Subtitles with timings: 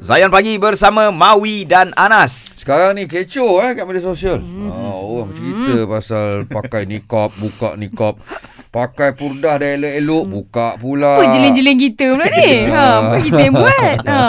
[0.00, 2.56] Zayan Pagi bersama Mawi dan Anas.
[2.56, 4.40] Sekarang ni kecoh eh kat media sosial.
[4.40, 4.72] Hmm.
[4.72, 8.16] Ah, orang cerita pasal pakai nikab, buka nikab.
[8.72, 11.20] Pakai purdah dah elok-elok, buka pula.
[11.20, 12.48] Apa jeling-jeling kita pula ni?
[12.72, 13.98] ha, apa kita yang buat?
[14.08, 14.20] Ha.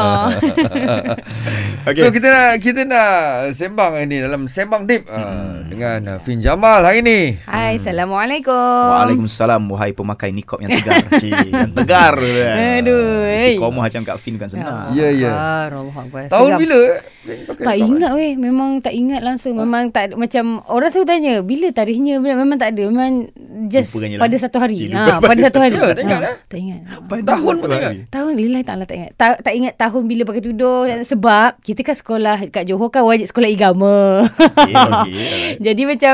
[1.81, 2.05] Okay.
[2.05, 3.13] So kita nak kita nak
[3.57, 5.73] sembang ini dalam sembang deep hmm.
[5.73, 7.41] dengan Fin Jamal hari ni.
[7.49, 8.53] Hai, Assalamualaikum.
[8.53, 11.01] Waalaikumsalam wahai pemakai nikab yang tegar.
[11.17, 12.13] Cik, yang tegar.
[12.77, 13.25] Aduh.
[13.33, 14.93] Istiqomah macam Kak Fin kan senang.
[14.93, 15.33] Ya, ya.
[15.73, 16.29] Allah Akbar.
[16.29, 16.59] Tahun Seram.
[16.61, 16.79] bila?
[16.85, 17.01] eh?
[17.21, 21.33] Pakai Tak ingat weh Memang tak ingat langsung Memang tak ada Macam Orang selalu tanya
[21.45, 23.29] Bila tarikhnya Memang tak ada Memang
[23.67, 24.21] Just Lupa kan lah.
[24.21, 24.75] pada satu hari.
[24.75, 25.75] Cik, ha, Pada pada satu hari.
[25.75, 26.35] satu- Ya, tak ingat, Ha, eh?
[26.41, 26.79] Tak ingat.
[27.03, 27.93] Pada Tahun pun tak ingat?
[28.07, 29.11] Tahun Lillahi ta'ala tak ingat.
[29.13, 33.27] Tak, tak ingat tahun bila pakai tudung Sebab Kita kan sekolah Kat Johor kan wajib
[33.27, 33.95] sekolah agama.
[34.25, 35.29] Okay, okay.
[35.65, 36.13] Jadi macam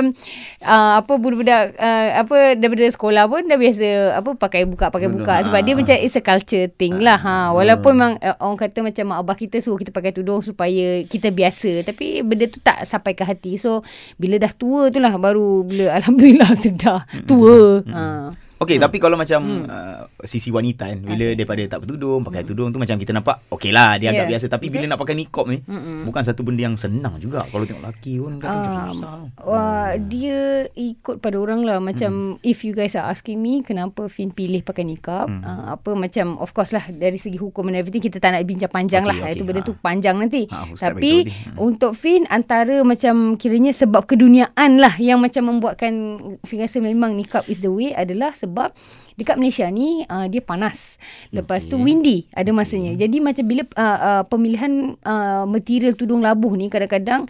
[0.62, 5.36] uh, apa budak-budak uh, apa daripada sekolah pun dah biasa apa pakai buka pakai buka.
[5.42, 7.36] Sebab dia macam it's a culture thing lah ha.
[7.52, 11.30] walaupun memang uh, orang kata macam mak abah kita suruh kita pakai tudung supaya kita
[11.30, 11.84] biasa.
[11.84, 13.56] Tapi benda tu tak sampai ke hati.
[13.56, 13.82] So
[14.16, 17.06] bila dah tua tu lah baru bila alhamdulillah sedar
[17.38, 18.06] tua ha
[18.58, 22.78] Okay, tapi kalau macam uh, sisi wanita kan, bila daripada tak bertudung, pakai tudung tu
[22.78, 24.32] macam kita nampak, okey lah, dia agak Yeah.
[24.34, 24.46] biasa.
[24.50, 25.62] Tapi bila nak pakai nikop ni,
[26.04, 27.46] bukan satu benda yang senang juga.
[27.46, 29.18] Kalau tengok lelaki pun kata macam Um, susah.
[29.44, 30.40] Wah, dia
[30.74, 34.82] ikut pada orang lah macam if you guys are asking me kenapa Fin pilih pakai
[34.82, 35.44] nikab hmm.
[35.44, 38.72] uh, apa macam of course lah dari segi hukum and everything kita tak nak bincang
[38.72, 39.68] panjang Okay, lah okay, itu benda ha.
[39.68, 41.28] tu panjang nanti Ha, tapi.
[41.28, 41.58] Hmm.
[41.60, 45.94] untuk Fin antara macam kiranya sebab keduniaan lah yang macam membuatkan
[46.42, 48.47] Fin rasa memang nikab is the way adalah sebab
[49.18, 51.02] dekat Malaysia ni uh, dia panas.
[51.34, 51.74] Lepas Okay.
[51.74, 52.94] tu windy ada masanya.
[52.94, 57.26] Jadi macam bila uh, uh, pemilihan uh, material tudung labuh ni kadang-kadang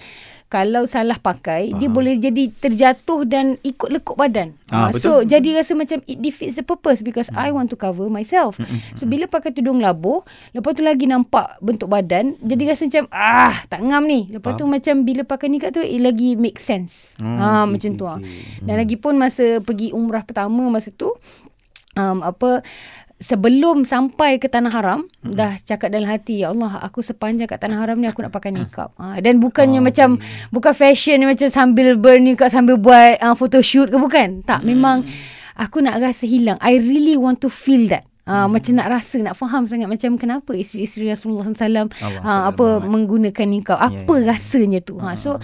[0.47, 4.55] kalau salah pakai dia boleh jadi terjatuh dan ikut lekuk badan.
[4.67, 5.03] Ah, Ah, betul.
[5.03, 8.55] so jadi rasa macam it defeats the purpose because I want to cover myself.
[8.95, 13.59] So bila pakai tudung labuh, lepas tu lagi nampak bentuk badan, jadi rasa macam ah
[13.65, 14.31] tak ngam ni.
[14.31, 17.19] Lepas tu macam bila pakai nikah tu it lagi make sense.
[17.19, 18.17] Hmm, ha okay, macam tu okay, ah.
[18.19, 18.63] okay.
[18.63, 21.11] Dan lagi pun masa pergi umrah pertama masa tu
[21.97, 22.61] um, apa
[23.17, 25.33] sebelum sampai ke tanah haram mm-hmm.
[25.33, 28.53] dah cakap dalam hati ya Allah aku sepanjang kat tanah haram ni aku nak pakai
[28.53, 28.93] nikab.
[29.01, 30.21] Ha, dan bukannya oh, macam
[30.53, 34.45] bukan fashion ni macam sambil bernikab sambil buat uh, photoshoot ke bukan.
[34.45, 34.65] Tak mm.
[34.69, 35.01] memang
[35.57, 36.61] aku nak rasa hilang.
[36.61, 38.05] I really want to feel that.
[38.27, 38.59] Uh, hmm.
[38.59, 41.87] macam nak rasa nak faham sangat macam kenapa isteri-isteri Rasulullah SAW
[42.27, 43.79] uh, apa menggunakan nikab.
[43.79, 44.25] Apa Ya, ya.
[44.35, 44.99] rasanya tu?
[44.99, 45.39] Ha so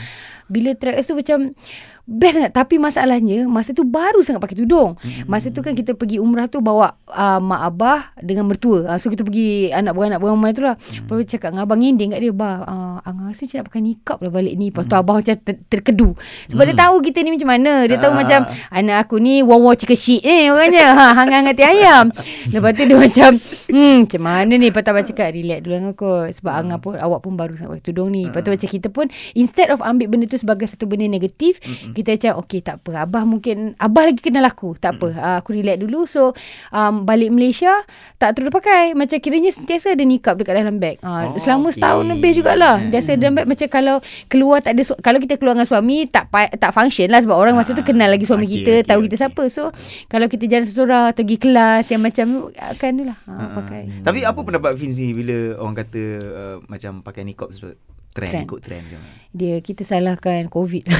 [0.54, 1.58] bila track tu macam
[2.04, 2.52] best sangat.
[2.52, 5.00] Tapi masalahnya masa tu baru sangat pakai tudung.
[5.26, 8.86] Masa tu kan kita pergi umrah tu bawa uh, mak abah dengan mertua.
[8.86, 12.12] Uh, so kita pergi anak beranak beramai tu lah lepas tu cakap dengan abang Inding
[12.12, 14.68] kat dia bah uh, Angah rasa macam nak pakai nikab lah balik ni.
[14.70, 16.10] Lepas tu abang macam ter- terkedu.
[16.52, 17.74] Sebab dia tahu kita ni macam mana.
[17.88, 18.20] Dia tahu Ah.
[18.20, 18.40] macam
[18.70, 20.86] anak aku ni wow wow chicken shit ni orangnya.
[20.94, 22.06] Ha, hangat-hangat hati ayam.
[22.52, 23.32] Lepas tu dia macam
[23.72, 24.68] hmm macam mana ni?
[24.70, 27.80] Lepas tu abang cakap relax dulu dengan aku sebab Angah pun awak pun baru sangat
[27.80, 28.28] pakai tudung ni.
[28.28, 32.14] Lepas tu macam kita pun instead of ambil benda tu sebagai satu benda negatif kita
[32.14, 33.08] macam okey tak apa.
[33.08, 35.08] Abah mungkin abah lagi kenal aku tak apa.
[35.10, 36.04] Uh, aku relax dulu.
[36.04, 36.36] So
[36.70, 37.72] um, balik Malaysia
[38.18, 38.92] tak terus pakai.
[38.92, 41.00] Macam kiranya sentiasa ada nikab dekat dalam beg.
[41.00, 41.80] Uh, Oh, selama okey.
[41.80, 42.76] setahun lebih jugalah.
[42.78, 43.96] Sentiasa ada dalam beg macam kalau
[44.28, 47.34] keluar tak ada su- kalau kita keluar dengan suami tak pa- tak function lah sebab
[47.34, 49.08] orang masa tu Ah, kenal lagi suami okey, kita okey, tahu okey.
[49.08, 49.44] kita siapa.
[49.48, 49.64] So
[50.06, 53.18] kalau kita jalan seorang atau pergi kelas yang macam akan ni lah.
[53.24, 53.82] Uh, pakai.
[54.02, 57.78] Tapi apa pendapat Finzi bila orang kata uh, macam pakai nikop sebab
[58.14, 58.46] trend, Trend.
[58.46, 59.10] ikut trend mana?
[59.34, 60.86] dia kita salahkan covid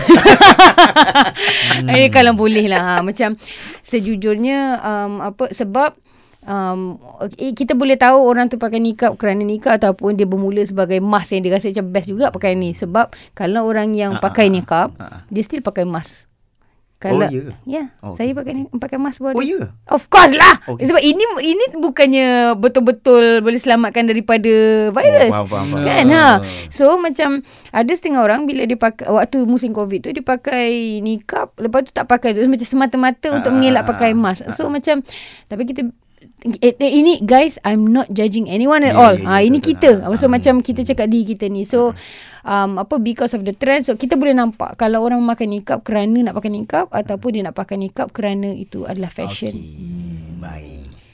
[1.86, 2.10] hmm.
[2.10, 3.02] kalau boleh lah ha.
[3.06, 3.38] macam
[3.86, 5.94] sejujurnya um, apa sebab
[6.44, 7.00] Um,
[7.40, 11.40] eh, kita boleh tahu orang tu pakai nikab kerana nikab ataupun dia bermula sebagai mask
[11.40, 14.52] yang dia rasa macam best juga pakai ni sebab kalau orang yang Ah, pakai ah,
[14.52, 15.20] nikab ah, ah.
[15.32, 16.28] dia still pakai mask
[17.04, 17.52] kalau Oh, ya?
[17.68, 19.76] ya Oh, saya okey, pakai ni pakai mask boleh Oh ya?
[19.92, 20.64] Of course lah.
[20.64, 20.88] Okay.
[20.88, 24.54] Sebab ini ini bukannya betul-betul boleh selamatkan daripada
[24.96, 25.34] virus.
[25.36, 25.84] Oh, faham, faham, faham.
[25.84, 26.28] Kan ha.
[26.72, 27.44] So macam
[27.76, 31.92] ada setengah orang bila dia pakai waktu musim Covid tu dia pakai nikab lepas tu
[31.92, 34.48] tak pakai tu macam semata-mata untuk Ah, mengelak ah, pakai ah, mask.
[34.56, 35.04] So macam
[35.52, 35.92] tapi kita
[36.60, 39.16] eh, eh, ini guys I'm not judging anyone at Ya, all.
[39.16, 39.92] ya, Ha ya, ini betul, kita.
[40.04, 40.18] betul.
[40.18, 41.64] So Ah, macam kita cakap diri kita ni.
[41.64, 41.96] So
[42.44, 46.30] um, apa because of the trend so kita boleh nampak kalau orang memakai nikab kerana
[46.30, 49.56] nak pakai nikab ataupun dia nak pakai nikab kerana itu adalah fashion.
[49.56, 50.03] Okay.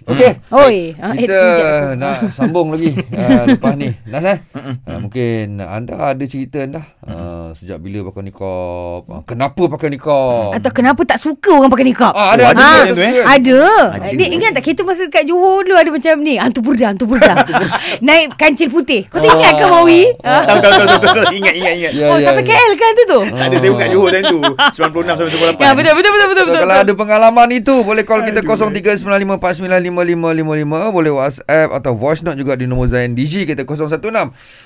[0.09, 0.31] Okey.
[0.50, 2.01] Oi, ah, eh, Kita aku.
[2.01, 3.94] nak sambung lagi uh, lepas ni.
[4.09, 4.38] Nas eh?
[4.57, 9.06] Uh, mungkin anda ada cerita anda uh, sejak bila pakai nikab?
[9.06, 10.57] Uh, kenapa pakai nikab?
[10.57, 12.09] Atau kenapa tak suka orang pakai nikab?
[12.17, 13.21] Ah, ada, Oh, ada ada, tu, eh?
[13.21, 13.61] Ada.
[14.01, 14.07] Ada.
[14.17, 17.33] Dia ingat tak kita masa dekat Johor dulu ada macam ni, hantu purda, hantu purda.
[18.05, 19.05] Naik kancil putih.
[19.05, 20.01] Kau tak ingat ke Mawi?
[20.25, 20.41] Ah.
[20.50, 21.25] Tahu tahu tahu tahu.
[21.38, 21.91] Ingat ingat ingat.
[21.94, 22.57] Ya, oh, ya, sampai ya.
[22.57, 23.19] KL kan tu tu?
[23.29, 25.62] Tak ada saya ingat Johor time tu 96 sampai 98.
[25.62, 26.45] Ya, betul betul betul betul.
[26.50, 26.85] Betul, kalau betul.
[26.89, 32.66] ada pengalaman itu boleh call kita 0395495555 5555 boleh WhatsApp atau voice note juga di
[32.68, 34.00] nombor Zayan DG kita 016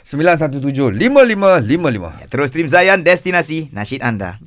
[0.06, 2.32] 917 5555.
[2.32, 4.38] Terus stream Zayan Destinasi Nasyid Anda